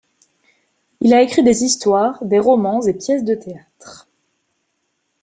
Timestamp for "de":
3.23-3.35